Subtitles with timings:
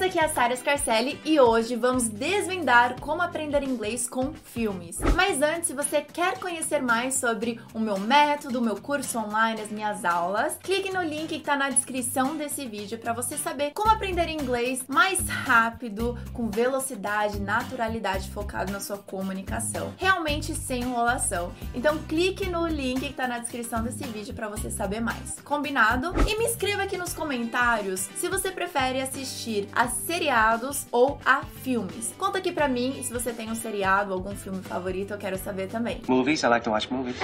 [0.00, 4.98] Oi, aqui é a Sara Scarcelli e hoje vamos desvendar como aprender inglês com filmes.
[5.14, 9.60] Mas antes, se você quer conhecer mais sobre o meu método, o meu curso online,
[9.60, 13.72] as minhas aulas, clique no link que está na descrição desse vídeo para você saber
[13.74, 21.52] como aprender inglês mais rápido, com velocidade, naturalidade, focado na sua comunicação, realmente sem enrolação.
[21.74, 25.38] Então clique no link que está na descrição desse vídeo para você saber mais.
[25.44, 26.14] Combinado?
[26.26, 32.14] E me escreva aqui nos comentários se você prefere assistir a seriados ou a filmes.
[32.18, 35.68] Conta aqui pra mim se você tem um seriado algum filme favorito, eu quero saber
[35.68, 36.00] também.
[36.08, 37.16] Movies, I like to watch movies.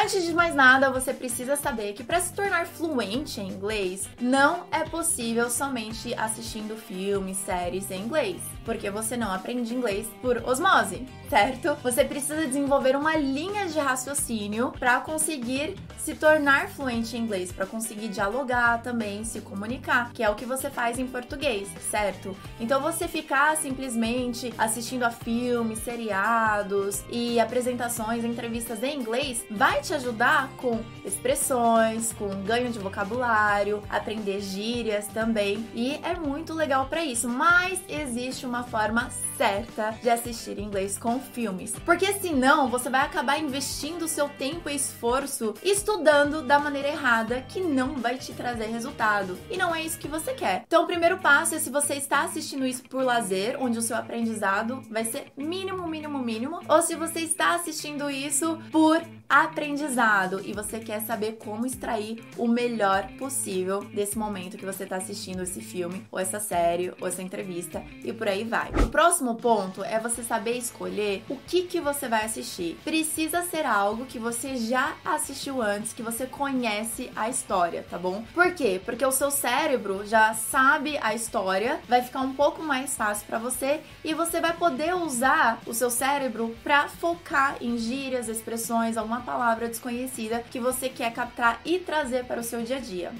[0.00, 4.64] Antes de mais nada, você precisa saber que para se tornar fluente em inglês, não
[4.70, 11.04] é possível somente assistindo filmes, séries em inglês, porque você não aprende inglês por osmose,
[11.28, 11.76] certo?
[11.82, 17.66] Você precisa desenvolver uma linha de raciocínio para conseguir se tornar fluente em inglês, para
[17.66, 22.36] conseguir dialogar também, se comunicar, que é o que você faz em português, certo?
[22.60, 29.82] Então você ficar simplesmente assistindo a filmes, seriados e apresentações, entrevistas em inglês vai vai
[29.88, 35.66] te ajudar com expressões, com ganho de vocabulário, aprender gírias também.
[35.74, 41.18] E é muito legal para isso, mas existe uma forma certa de assistir inglês com
[41.18, 41.72] filmes.
[41.86, 47.60] Porque senão você vai acabar investindo seu tempo e esforço estudando da maneira errada, que
[47.60, 49.38] não vai te trazer resultado.
[49.48, 50.64] E não é isso que você quer.
[50.66, 53.96] Então, o primeiro passo é se você está assistindo isso por lazer, onde o seu
[53.96, 60.52] aprendizado vai ser mínimo, mínimo, mínimo, ou se você está assistindo isso por aprendizado e
[60.52, 65.60] você quer saber como extrair o melhor possível desse momento que você está assistindo esse
[65.60, 68.70] filme, ou essa série, ou essa entrevista e por aí vai.
[68.82, 72.78] O próximo ponto é você saber escolher o que que você vai assistir.
[72.84, 78.24] Precisa ser algo que você já assistiu antes, que você conhece a história, tá bom?
[78.32, 78.80] Por quê?
[78.84, 83.38] Porque o seu cérebro já sabe a história, vai ficar um pouco mais fácil para
[83.38, 89.17] você e você vai poder usar o seu cérebro para focar em gírias, expressões, alguma
[89.18, 93.12] uma palavra desconhecida que você quer captar e trazer para o seu dia a dia.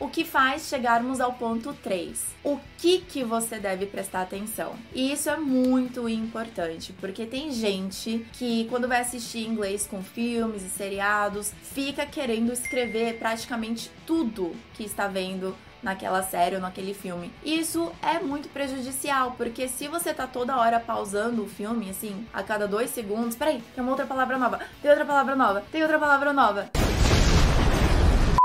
[0.00, 2.20] O que faz chegarmos ao ponto 3.
[2.42, 4.74] O que que você deve prestar atenção?
[4.92, 10.64] E isso é muito importante, porque tem gente que quando vai assistir inglês com filmes
[10.64, 17.30] e seriados, fica querendo escrever praticamente tudo que está vendo naquela série ou naquele filme.
[17.44, 22.42] Isso é muito prejudicial, porque se você tá toda hora pausando o filme, assim, a
[22.42, 26.00] cada dois segundos, peraí, tem uma outra palavra nova, tem outra palavra nova, tem outra
[26.00, 26.68] palavra nova.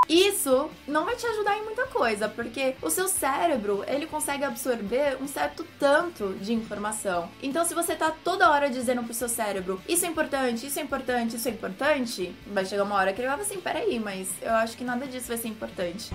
[0.09, 5.17] Isso não vai te ajudar em muita coisa, porque o seu cérebro, ele consegue absorver
[5.21, 7.29] um certo tanto de informação.
[7.43, 10.81] Então, se você tá toda hora dizendo pro seu cérebro, isso é importante, isso é
[10.81, 14.53] importante, isso é importante, vai chegar uma hora que ele vai assim, peraí, mas eu
[14.55, 16.09] acho que nada disso vai ser importante.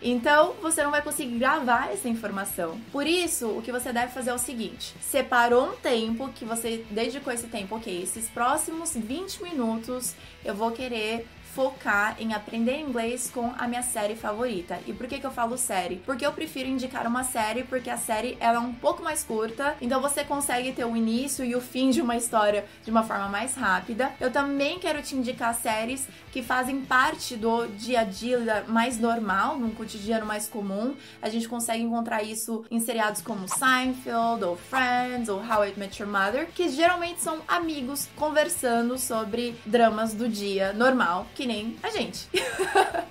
[0.00, 2.80] Então, você não vai conseguir gravar essa informação.
[2.92, 6.84] Por isso, o que você deve fazer é o seguinte: separou um tempo que você
[6.90, 13.30] dedicou esse tempo, ok, esses próximos 20 minutos eu vou querer focar em aprender inglês
[13.32, 14.78] com a minha série favorita.
[14.86, 15.96] E por que, que eu falo série?
[16.04, 19.76] Porque eu prefiro indicar uma série, porque a série ela é um pouco mais curta,
[19.80, 23.28] então você consegue ter o início e o fim de uma história de uma forma
[23.28, 24.12] mais rápida.
[24.20, 29.58] Eu também quero te indicar séries que fazem parte do dia a dia mais normal,
[29.58, 30.94] num cotidiano mais comum.
[31.20, 36.02] A gente consegue encontrar isso em seriados como Seinfeld, ou Friends, ou How I Met
[36.02, 41.90] Your Mother, que geralmente são amigos conversando sobre dramas do dia normal, que nem a
[41.90, 42.28] gente.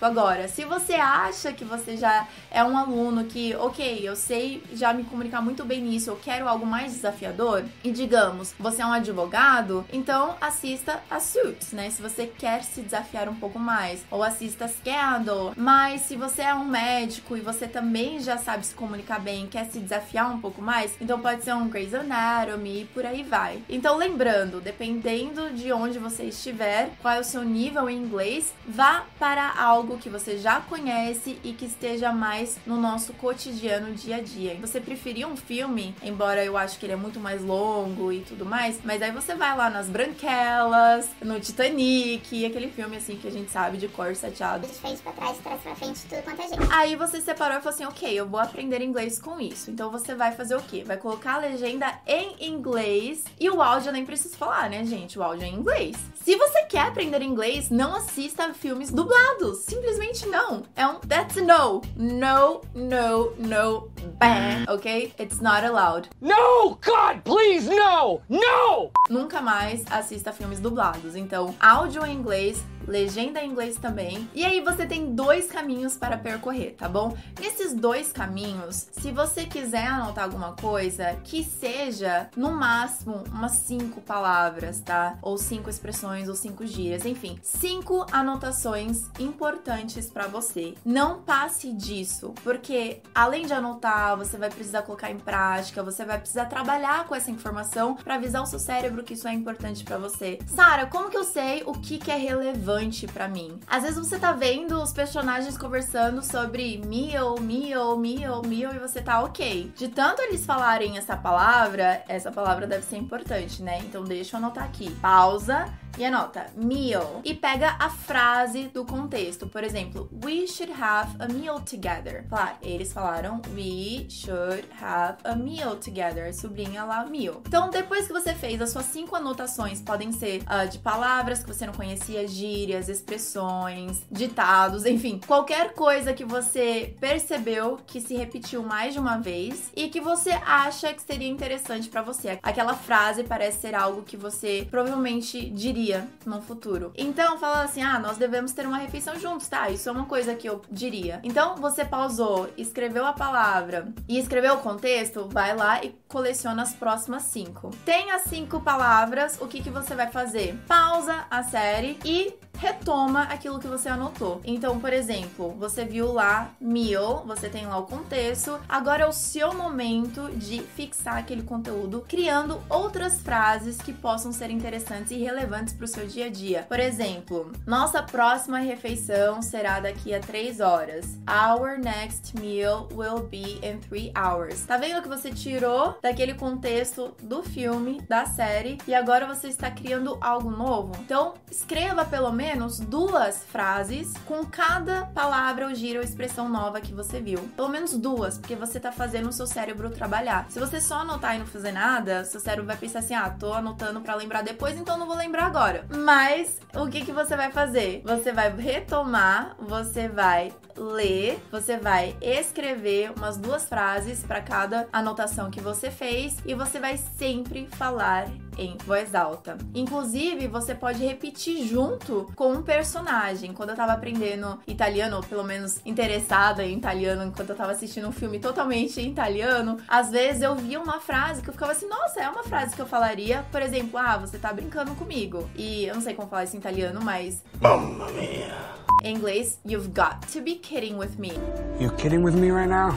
[0.00, 4.92] Agora, se você acha que você já é um aluno que, ok, eu sei já
[4.92, 8.92] me comunicar muito bem nisso, eu quero algo mais desafiador, e digamos, você é um
[8.92, 11.90] advogado, então assista a Suits, né?
[11.90, 15.52] Se você quer se desafiar um pouco mais, ou assista Scandal.
[15.56, 19.64] Mas se você é um médico e você também já sabe se comunicar bem, quer
[19.64, 23.64] se desafiar um pouco mais, então pode ser um Grey's Anatomy e por aí vai.
[23.68, 29.02] Então, lembrando, dependendo de onde você estiver, qual é o seu nível em inglês, vá
[29.18, 34.16] para algo algo que você já conhece e que esteja mais no nosso cotidiano dia
[34.16, 34.54] a dia.
[34.60, 38.44] Você preferia um filme, embora eu acho que ele é muito mais longo e tudo
[38.44, 43.30] mais, mas aí você vai lá nas Branquelas, no Titanic, aquele filme assim que a
[43.30, 44.66] gente sabe de cor sateado.
[44.66, 46.72] De frente pra trás, de trás pra frente, tudo quanto é gente.
[46.72, 49.70] Aí você separou e falou assim: ok, eu vou aprender inglês com isso.
[49.70, 50.84] Então você vai fazer o quê?
[50.84, 55.18] Vai colocar a legenda em inglês e o áudio eu nem preciso falar, né, gente?
[55.18, 55.96] O áudio é em inglês.
[56.28, 59.60] Se você quer aprender inglês, não assista filmes dublados.
[59.78, 60.64] Simplesmente não.
[60.74, 61.82] É um that's a no.
[61.96, 63.88] No, no, no,
[64.18, 65.12] ban, ok?
[65.20, 66.08] It's not allowed.
[66.20, 66.76] No!
[66.84, 68.20] God, please, no!
[68.28, 68.67] No!
[69.08, 71.16] Nunca mais assista filmes dublados.
[71.16, 74.28] Então, áudio em inglês legenda em inglês também.
[74.34, 77.16] E aí você tem dois caminhos para percorrer, tá bom?
[77.38, 84.00] Nesses dois caminhos, se você quiser anotar alguma coisa, que seja no máximo umas cinco
[84.00, 85.18] palavras, tá?
[85.20, 90.74] Ou cinco expressões, ou cinco gírias, enfim, cinco anotações importantes para você.
[90.84, 96.18] Não passe disso, porque além de anotar, você vai precisar colocar em prática, você vai
[96.18, 99.98] precisar trabalhar com essa informação para avisar o seu cérebro que isso é importante para
[99.98, 100.38] você.
[100.46, 102.98] Sara, como que eu sei o que, que é relevante?
[103.06, 103.58] para mim.
[103.66, 109.00] Às vezes você tá vendo os personagens conversando sobre meal, meal, meal, meal e você
[109.00, 109.72] tá ok.
[109.76, 113.78] De tanto eles falarem essa palavra, essa palavra deve ser importante, né?
[113.80, 114.90] Então deixa eu anotar aqui.
[115.00, 119.46] Pausa e anota meal e pega a frase do contexto.
[119.46, 122.24] Por exemplo, we should have a meal together.
[122.28, 126.32] Claro, eles falaram we should have a meal together.
[126.32, 127.42] Sublinha lá meal.
[127.46, 131.52] Então, depois que você fez as suas cinco anotações, podem ser uh, de palavras que
[131.52, 138.62] você não conhecia, gírias, expressões, ditados, enfim, qualquer coisa que você percebeu que se repetiu
[138.62, 142.38] mais de uma vez e que você acha que seria interessante para você.
[142.42, 145.77] Aquela frase parece ser algo que você provavelmente diria
[146.24, 146.92] no futuro.
[146.96, 149.68] Então, fala assim: ah, nós devemos ter uma refeição juntos, tá?
[149.70, 151.20] Isso é uma coisa que eu diria.
[151.22, 156.74] Então, você pausou, escreveu a palavra e escreveu o contexto, vai lá e coleciona as
[156.74, 157.70] próximas cinco.
[157.84, 160.58] Tem as cinco palavras, o que, que você vai fazer?
[160.66, 164.40] Pausa a série e retoma aquilo que você anotou.
[164.44, 169.12] Então, por exemplo, você viu lá meal, você tem lá o contexto, agora é o
[169.12, 175.72] seu momento de fixar aquele conteúdo, criando outras frases que possam ser interessantes e relevantes
[175.72, 176.66] para o seu dia a dia.
[176.68, 181.18] Por exemplo, nossa próxima refeição será daqui a 3 horas.
[181.28, 184.64] Our next meal will be in 3 hours.
[184.64, 189.70] Tá vendo que você tirou daquele contexto do filme, da série, e agora você está
[189.70, 190.92] criando algo novo?
[191.00, 196.80] Então, escreva pelo menos menos duas frases com cada palavra ou gíria ou expressão nova
[196.80, 197.38] que você viu.
[197.54, 200.46] Pelo menos duas, porque você tá fazendo o seu cérebro trabalhar.
[200.48, 203.52] Se você só anotar e não fazer nada, seu cérebro vai pensar assim: ah, tô
[203.52, 205.84] anotando para lembrar depois, então não vou lembrar agora.
[205.94, 208.00] Mas o que, que você vai fazer?
[208.06, 215.50] Você vai retomar, você vai ler, você vai escrever umas duas frases para cada anotação
[215.50, 218.26] que você fez e você vai sempre falar
[218.58, 219.56] em voz alta.
[219.74, 223.52] Inclusive, você pode repetir junto com um personagem.
[223.52, 228.08] Quando eu tava aprendendo italiano, ou pelo menos interessada em italiano, enquanto eu tava assistindo
[228.08, 231.88] um filme totalmente em italiano, às vezes eu via uma frase que eu ficava assim,
[231.88, 235.48] nossa, é uma frase que eu falaria, por exemplo, ah, você tá brincando comigo.
[235.54, 237.42] E eu não sei como falar isso em italiano, mas.
[237.60, 238.78] Mamma mia.
[239.04, 241.32] Em inglês, you've got to be kidding with me.
[241.78, 242.92] You kidding with me right now?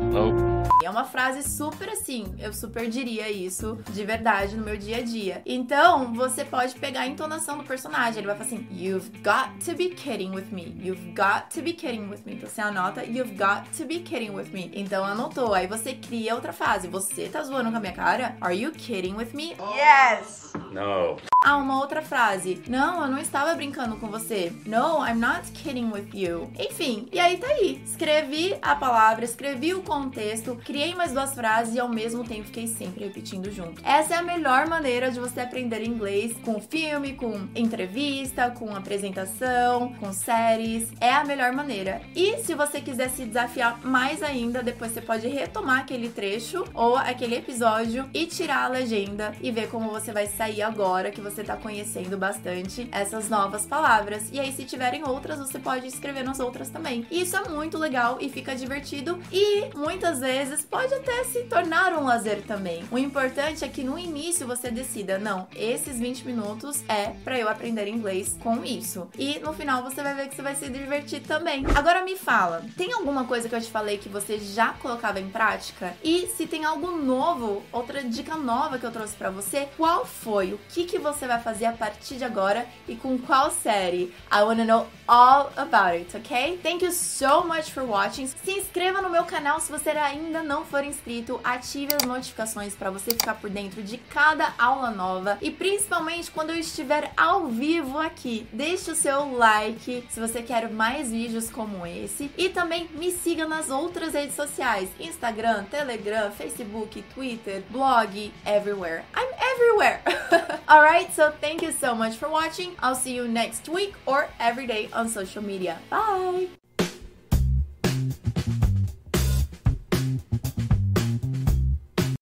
[0.00, 0.71] Nope.
[0.84, 5.02] É uma frase super assim, eu super diria isso de verdade no meu dia a
[5.02, 5.42] dia.
[5.46, 8.18] Então, você pode pegar a entonação do personagem.
[8.18, 10.76] Ele vai falar assim: You've got to be kidding with me.
[10.80, 12.34] You've got to be kidding with me.
[12.34, 14.70] Então você anota: You've got to be kidding with me.
[14.74, 15.54] Então anotou.
[15.54, 18.36] Aí você cria outra frase: Você tá zoando com a minha cara?
[18.40, 19.56] Are you kidding with me?
[19.74, 20.52] Yes!
[20.72, 21.16] No.
[21.44, 22.62] Ah, uma outra frase.
[22.68, 24.52] Não, eu não estava brincando com você.
[24.64, 26.50] No, I'm not kidding with you.
[26.58, 27.82] Enfim, e aí tá aí.
[27.84, 32.66] Escrevi a palavra, escrevi o contexto, criei mais duas frases e ao mesmo tempo fiquei
[32.66, 33.82] sempre repetindo junto.
[33.84, 39.92] Essa é a melhor maneira de você aprender inglês com filme, com entrevista, com apresentação,
[40.00, 40.88] com séries.
[40.98, 42.00] É a melhor maneira.
[42.16, 46.96] E se você quiser se desafiar mais ainda, depois você pode retomar aquele trecho ou
[46.96, 51.44] aquele episódio e tirar a legenda e ver como você vai sair agora que você
[51.44, 54.30] tá conhecendo bastante essas novas palavras.
[54.32, 57.06] E aí, se tiverem outras, você pode escrever nas outras também.
[57.10, 62.04] Isso é muito legal e fica divertido e muitas vezes pode até se tornar um
[62.04, 62.84] lazer também.
[62.90, 67.48] O importante é que no início você decida, não, esses 20 minutos é para eu
[67.48, 69.08] aprender inglês com isso.
[69.18, 71.64] E no final você vai ver que você vai se divertir também.
[71.74, 75.28] Agora me fala, tem alguma coisa que eu te falei que você já colocava em
[75.28, 75.94] prática?
[76.02, 80.52] E se tem algo novo, outra dica nova que eu trouxe para você, qual foi?
[80.52, 84.12] O que que você vai fazer a partir de agora e com qual série?
[84.30, 86.58] I wanna know all about it, ok?
[86.62, 88.26] Thank you so much for watching.
[88.26, 92.90] Se inscreva no meu canal se você ainda não for inscrito, ative as notificações para
[92.90, 97.98] você ficar por dentro de cada aula nova e principalmente quando eu estiver ao vivo
[97.98, 98.46] aqui.
[98.52, 103.46] Deixe o seu like se você quer mais vídeos como esse e também me siga
[103.46, 109.04] nas outras redes sociais: Instagram, Telegram, Facebook, Twitter, blog, everywhere.
[109.16, 110.02] I'm everywhere.
[110.68, 112.74] Alright, so thank you so much for watching.
[112.82, 115.78] I'll see you next week or every day on social media.
[115.88, 116.61] Bye!